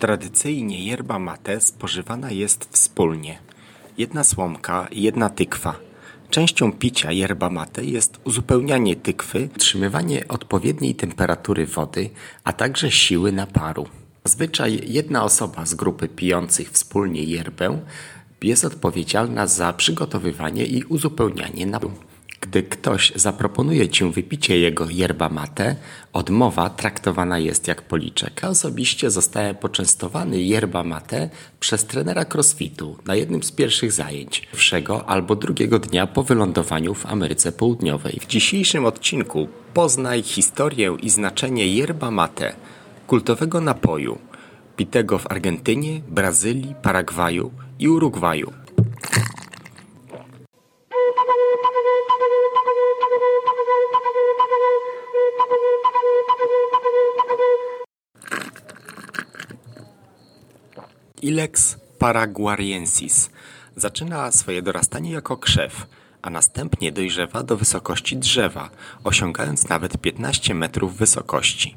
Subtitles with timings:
[0.00, 3.38] Tradycyjnie yerba mate spożywana jest wspólnie.
[3.98, 5.74] Jedna słomka jedna tykwa.
[6.30, 12.10] Częścią picia yerba mate jest uzupełnianie tykwy, utrzymywanie odpowiedniej temperatury wody,
[12.44, 13.86] a także siły naparu.
[14.24, 17.80] Zazwyczaj jedna osoba z grupy pijących wspólnie yerbę
[18.42, 22.09] jest odpowiedzialna za przygotowywanie i uzupełnianie naparu.
[22.40, 25.76] Gdy ktoś zaproponuje ci wypicie jego yerba mate,
[26.12, 28.40] odmowa traktowana jest jak policzek.
[28.42, 35.08] Ja osobiście zostałem poczęstowany yerba mate przez trenera crossfitu na jednym z pierwszych zajęć, pierwszego
[35.08, 38.18] albo drugiego dnia po wylądowaniu w Ameryce Południowej.
[38.20, 42.52] W dzisiejszym odcinku poznaj historię i znaczenie yerba mate,
[43.06, 44.18] kultowego napoju,
[44.76, 48.52] pitego w Argentynie, Brazylii, Paragwaju i Urugwaju.
[61.22, 63.30] Ilex paraguariensis
[63.76, 65.86] zaczyna swoje dorastanie jako krzew,
[66.22, 68.70] a następnie dojrzewa do wysokości drzewa,
[69.04, 71.76] osiągając nawet 15 metrów wysokości.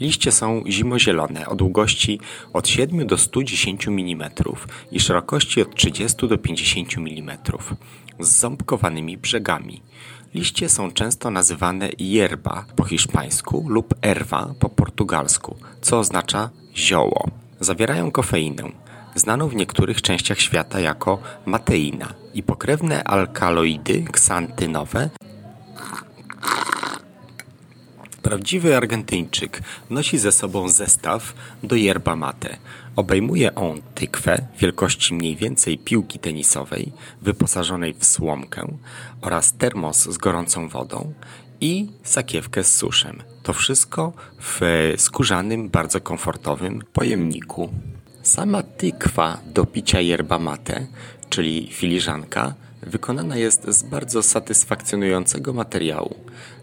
[0.00, 2.20] Liście są zimozielone o długości
[2.52, 4.30] od 7 do 110 mm
[4.92, 7.38] i szerokości od 30 do 50 mm,
[8.20, 9.82] z ząbkowanymi brzegami.
[10.34, 17.28] Liście są często nazywane yerba po hiszpańsku lub erwa po portugalsku, co oznacza zioło.
[17.60, 18.62] Zawierają kofeinę,
[19.14, 25.10] znaną w niektórych częściach świata jako mateina i pokrewne alkaloidy ksantynowe.
[28.32, 32.56] Prawdziwy Argentyńczyk nosi ze sobą zestaw do yerba mate.
[32.96, 38.78] Obejmuje on tykwę wielkości mniej więcej piłki tenisowej, wyposażonej w słomkę
[39.20, 41.12] oraz termos z gorącą wodą
[41.60, 43.22] i sakiewkę z suszem.
[43.42, 44.60] To wszystko w
[44.96, 47.68] skórzanym, bardzo komfortowym pojemniku.
[48.22, 50.86] Sama tykwa do picia yerba mate,
[51.28, 56.14] czyli filiżanka, wykonana jest z bardzo satysfakcjonującego materiału.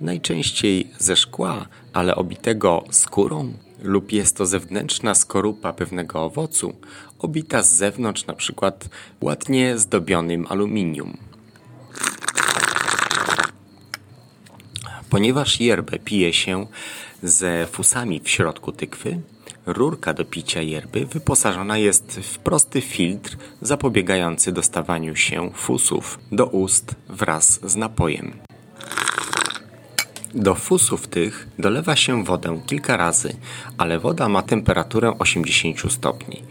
[0.00, 3.52] Najczęściej ze szkła, ale obitego skórą
[3.82, 6.76] lub jest to zewnętrzna skorupa pewnego owocu,
[7.18, 8.88] obita z zewnątrz przykład
[9.20, 11.16] ładnie zdobionym aluminium.
[15.10, 16.66] Ponieważ yerbę pije się
[17.22, 19.20] ze fusami w środku tykwy,
[19.66, 26.94] rurka do picia yerby wyposażona jest w prosty filtr zapobiegający dostawaniu się fusów do ust
[27.08, 28.45] wraz z napojem.
[30.38, 33.36] Do fusów tych dolewa się wodę kilka razy,
[33.78, 36.42] ale woda ma temperaturę 80 stopni.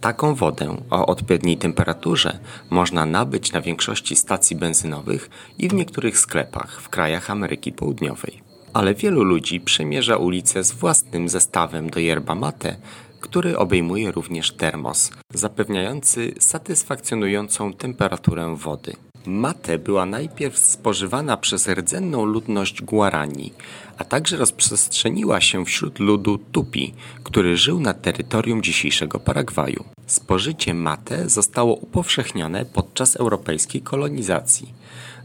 [0.00, 2.38] Taką wodę o odpowiedniej temperaturze
[2.70, 8.42] można nabyć na większości stacji benzynowych i w niektórych sklepach w krajach Ameryki Południowej.
[8.72, 12.76] Ale wielu ludzi przemierza ulicę z własnym zestawem do yerba mate,
[13.20, 18.96] który obejmuje również termos, zapewniający satysfakcjonującą temperaturę wody.
[19.26, 23.52] Mate była najpierw spożywana przez rdzenną ludność Guarani,
[23.98, 29.84] a także rozprzestrzeniła się wśród ludu Tupi, który żył na terytorium dzisiejszego Paragwaju.
[30.06, 34.74] Spożycie mate zostało upowszechnione podczas europejskiej kolonizacji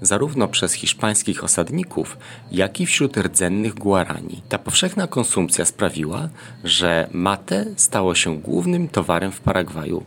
[0.02, 2.18] zarówno przez hiszpańskich osadników,
[2.52, 4.42] jak i wśród rdzennych Guarani.
[4.50, 6.30] Ta powszechna konsumpcja sprawiła,
[6.64, 10.06] że mate stało się głównym towarem w Paragwaju,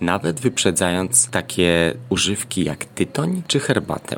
[0.00, 4.16] nawet wyprzedzając takie używki jak tytoń czy herbatę.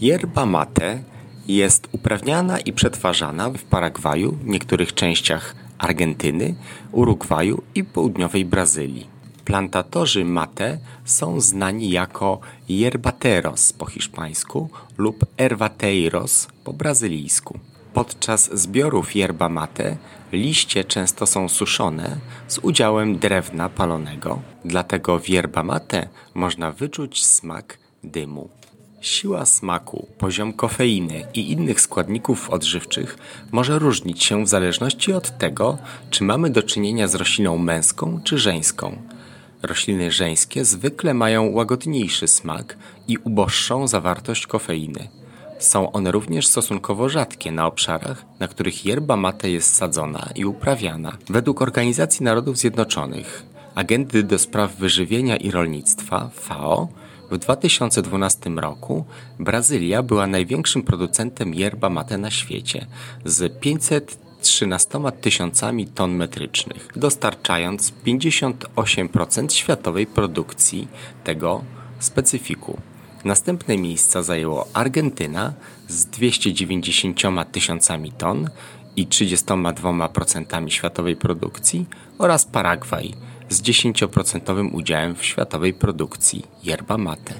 [0.00, 1.02] Yerba mate
[1.48, 6.54] jest uprawniana i przetwarzana w Paragwaju, niektórych częściach Argentyny,
[6.92, 9.06] Urugwaju i południowej Brazylii.
[9.44, 17.58] Plantatorzy mate są znani jako yerbateros po hiszpańsku lub ervateiros po brazylijsku.
[17.94, 19.96] Podczas zbiorów yerba mate
[20.32, 22.16] liście często są suszone
[22.48, 28.48] z udziałem drewna palonego, dlatego w yerba mate można wyczuć smak dymu.
[29.00, 33.18] Siła smaku, poziom kofeiny i innych składników odżywczych
[33.52, 35.78] może różnić się w zależności od tego,
[36.10, 39.02] czy mamy do czynienia z rośliną męską czy żeńską.
[39.62, 42.78] Rośliny żeńskie zwykle mają łagodniejszy smak
[43.08, 45.08] i uboższą zawartość kofeiny.
[45.58, 51.18] Są one również stosunkowo rzadkie na obszarach, na których yerba mate jest sadzona i uprawiana.
[51.28, 56.88] Według Organizacji Narodów Zjednoczonych, Agendy do Spraw Wyżywienia i Rolnictwa FAO,
[57.30, 59.04] w 2012 roku
[59.38, 62.86] Brazylia była największym producentem yerba mate na świecie
[63.24, 70.88] z 500 13 tysiącami ton metrycznych, dostarczając 58% światowej produkcji
[71.24, 71.64] tego
[71.98, 72.78] specyfiku.
[73.24, 75.52] Następne miejsca zajęło Argentyna
[75.88, 77.22] z 290
[77.52, 78.50] tysiącami ton
[78.96, 81.86] i 32% światowej produkcji
[82.18, 83.14] oraz Paragwaj
[83.48, 87.34] z 10% udziałem w światowej produkcji yerba mate.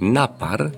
[0.00, 0.70] Napar,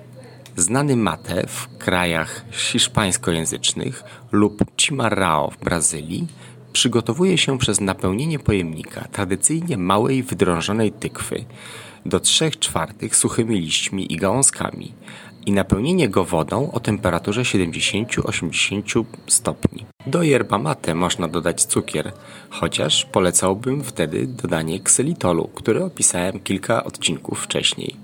[0.55, 6.27] znany mate w krajach hiszpańskojęzycznych lub chimarrao w Brazylii,
[6.73, 11.45] przygotowuje się przez napełnienie pojemnika tradycyjnie małej wydrążonej tykwy
[12.05, 14.93] do 3 czwartych suchymi liśćmi i gałązkami
[15.45, 19.85] i napełnienie go wodą o temperaturze 70-80 stopni.
[20.07, 22.11] Do yerba mate można dodać cukier,
[22.49, 27.95] chociaż polecałbym wtedy dodanie ksylitolu, który opisałem kilka odcinków wcześniej.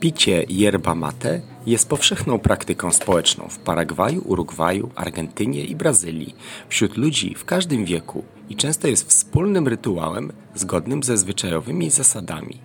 [0.00, 6.34] Picie yerba mate jest powszechną praktyką społeczną w Paragwaju, Urugwaju, Argentynie i Brazylii
[6.68, 12.60] wśród ludzi w każdym wieku i często jest wspólnym rytuałem zgodnym ze zwyczajowymi zasadami.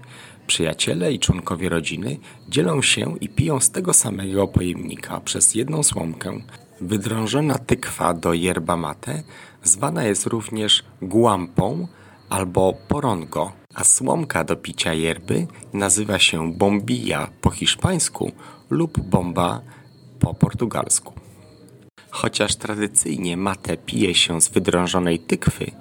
[0.47, 2.17] Przyjaciele i członkowie rodziny
[2.49, 6.41] dzielą się i piją z tego samego pojemnika przez jedną słomkę.
[6.81, 9.23] Wydrążona tykwa do yerba mate
[9.63, 11.87] zwana jest również guampą
[12.29, 18.31] albo porongo, a słomka do picia yerby nazywa się bombilla po hiszpańsku
[18.69, 19.61] lub bomba
[20.19, 21.22] po portugalsku.
[22.13, 25.71] Chociaż tradycyjnie matę pije się z wydrążonej tykwy,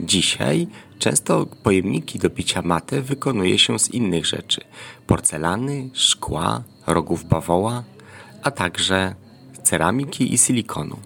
[0.00, 0.66] dzisiaj
[0.98, 4.60] często pojemniki do picia matę wykonuje się z innych rzeczy:
[5.06, 7.84] porcelany, szkła, rogów bawoła,
[8.42, 9.14] a także
[9.62, 10.96] ceramiki i silikonu.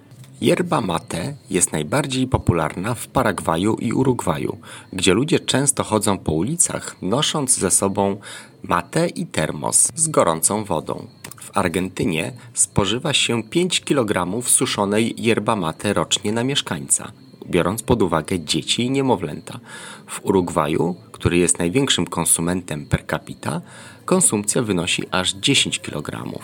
[0.40, 4.58] Yerba mate jest najbardziej popularna w Paragwaju i Urugwaju,
[4.92, 8.16] gdzie ludzie często chodzą po ulicach nosząc ze sobą
[8.62, 11.06] matę i termos z gorącą wodą.
[11.40, 17.12] W Argentynie spożywa się 5 kg suszonej yerba mate rocznie na mieszkańca,
[17.46, 19.60] biorąc pod uwagę dzieci i niemowlęta.
[20.06, 23.60] W Urugwaju, który jest największym konsumentem per capita,
[24.04, 26.38] konsumpcja wynosi aż 10 kg.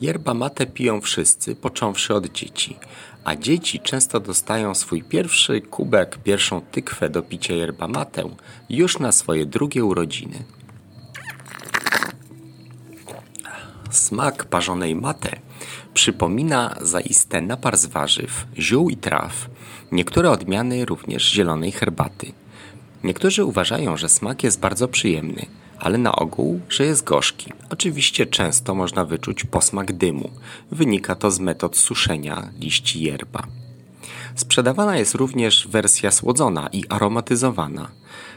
[0.00, 2.76] Yerba mate piją wszyscy, począwszy od dzieci,
[3.24, 8.30] a dzieci często dostają swój pierwszy kubek, pierwszą tykwę do picia yerba mate
[8.70, 10.44] już na swoje drugie urodziny.
[13.94, 15.38] Smak parzonej mate
[15.94, 19.50] przypomina zaiste napar z warzyw, ziół i traw,
[19.92, 22.32] niektóre odmiany również zielonej herbaty.
[23.04, 25.46] Niektórzy uważają, że smak jest bardzo przyjemny,
[25.78, 27.52] ale na ogół, że jest gorzki.
[27.70, 30.30] Oczywiście często można wyczuć posmak dymu.
[30.70, 33.46] Wynika to z metod suszenia liści yerba.
[34.34, 37.90] Sprzedawana jest również wersja słodzona i aromatyzowana.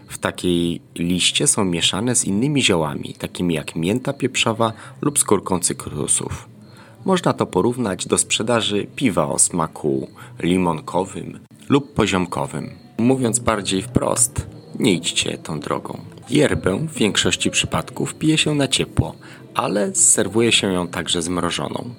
[0.07, 6.49] W takiej liście są mieszane z innymi ziołami, takimi jak mięta pieprzowa lub skórką cytrusów.
[7.05, 10.07] Można to porównać do sprzedaży piwa o smaku
[10.39, 11.39] limonkowym
[11.69, 12.69] lub poziomkowym.
[12.97, 14.47] Mówiąc bardziej wprost,
[14.79, 15.99] nie idźcie tą drogą.
[16.29, 19.15] Yerbę w większości przypadków pije się na ciepło,
[19.55, 21.89] ale serwuje się ją także zmrożoną.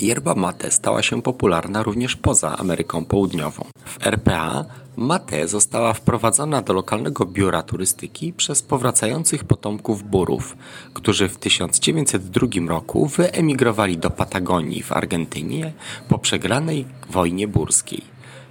[0.00, 3.64] Yerba mate stała się popularna również poza Ameryką Południową.
[4.00, 4.64] W RPA
[4.96, 10.56] mate została wprowadzona do lokalnego biura turystyki przez powracających potomków Burów,
[10.94, 15.72] którzy w 1902 roku wyemigrowali do Patagonii w Argentynie
[16.08, 18.02] po przegranej wojnie burskiej.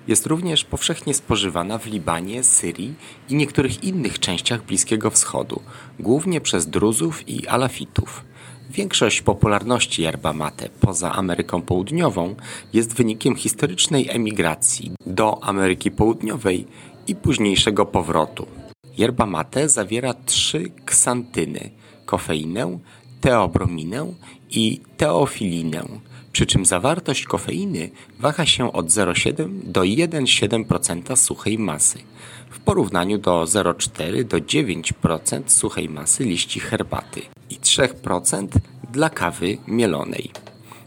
[0.07, 2.95] Jest również powszechnie spożywana w Libanie, Syrii
[3.29, 5.61] i niektórych innych częściach Bliskiego Wschodu,
[5.99, 8.23] głównie przez Druzów i Alafitów.
[8.69, 12.35] Większość popularności yerba mate poza Ameryką Południową
[12.73, 16.67] jest wynikiem historycznej emigracji do Ameryki Południowej
[17.07, 18.47] i późniejszego powrotu.
[18.97, 21.69] Yerba mate zawiera trzy ksantyny:
[22.05, 22.79] kofeinę,
[23.21, 24.13] teobrominę
[24.49, 25.83] i teofilinę,
[26.31, 31.99] przy czym zawartość kofeiny waha się od 0,7 do 1,7% suchej masy
[32.55, 38.47] w porównaniu do 0,4 do 9% suchej masy liści herbaty i 3%
[38.91, 40.31] dla kawy mielonej.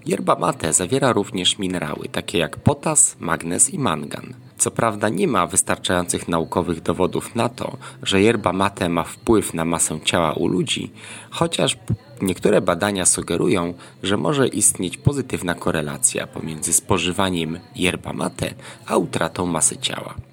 [0.06, 4.34] Yerba mate zawiera również minerały takie jak potas, magnez i mangan.
[4.58, 9.64] Co prawda nie ma wystarczających naukowych dowodów na to, że yerba mate ma wpływ na
[9.64, 10.92] masę ciała u ludzi,
[11.30, 11.78] chociaż
[12.22, 18.54] niektóre badania sugerują, że może istnieć pozytywna korelacja pomiędzy spożywaniem yerba mate
[18.86, 20.27] a utratą masy ciała.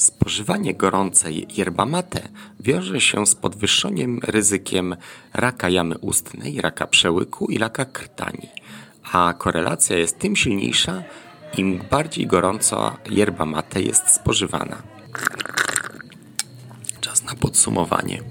[0.00, 2.28] Spożywanie gorącej yerba mate
[2.60, 4.96] wiąże się z podwyższonym ryzykiem
[5.34, 8.48] raka jamy ustnej, raka przełyku i raka krtani,
[9.12, 11.02] a korelacja jest tym silniejsza,
[11.56, 14.82] im bardziej gorąco yerba mate jest spożywana.
[17.00, 18.22] Czas na podsumowanie.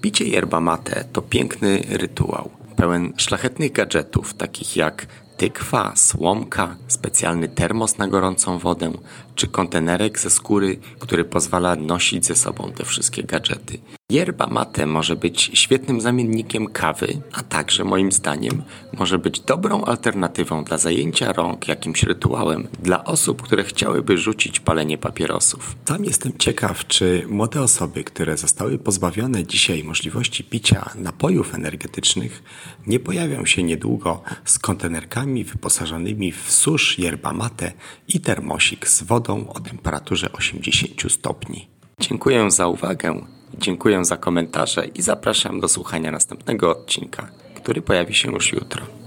[0.00, 7.98] Picie yerba mate to piękny rytuał, pełen szlachetnych gadżetów, takich jak tykwa, słomka, specjalny termos
[7.98, 8.92] na gorącą wodę
[9.40, 13.78] czy kontenerek ze skóry, który pozwala nosić ze sobą te wszystkie gadżety.
[14.10, 20.64] Yerba mate może być świetnym zamiennikiem kawy, a także moim zdaniem może być dobrą alternatywą
[20.64, 25.76] dla zajęcia rąk jakimś rytuałem dla osób, które chciałyby rzucić palenie papierosów.
[25.88, 32.42] Sam jestem ciekaw, czy młode osoby, które zostały pozbawione dzisiaj możliwości picia napojów energetycznych,
[32.86, 37.72] nie pojawią się niedługo z kontenerkami wyposażonymi w susz yerba mate
[38.08, 41.68] i termosik z wodą o temperaturze 80 stopni.
[42.00, 43.26] Dziękuję za uwagę.
[43.58, 48.99] Dziękuję za komentarze i zapraszam do słuchania następnego odcinka, który pojawi się już jutro.